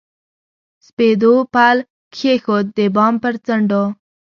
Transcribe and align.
سپېدو 0.85 1.33
پل 1.53 1.77
کښېښود، 2.13 2.65
د 2.77 2.79
بام 2.95 3.13
پر 3.23 3.35
څنډو 3.45 3.83